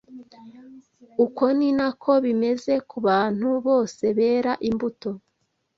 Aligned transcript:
Uko 1.25 1.43
ni 1.57 1.69
nako 1.77 2.11
bimeze 2.25 2.73
ku 2.89 2.97
bantu 3.07 3.47
bose 3.65 4.03
bera 4.17 4.53
imbuto 4.69 5.09